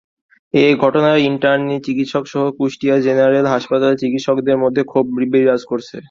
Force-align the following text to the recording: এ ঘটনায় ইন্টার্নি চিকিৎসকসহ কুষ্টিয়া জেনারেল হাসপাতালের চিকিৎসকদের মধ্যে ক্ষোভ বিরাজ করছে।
এ 0.53 0.65
ঘটনায় 0.83 1.21
ইন্টার্নি 1.29 1.75
চিকিৎসকসহ 1.85 2.43
কুষ্টিয়া 2.57 2.95
জেনারেল 2.99 3.45
হাসপাতালের 3.47 4.01
চিকিৎসকদের 4.03 4.57
মধ্যে 4.63 4.81
ক্ষোভ 4.83 5.05
বিরাজ 5.33 5.61
করছে। 5.65 5.95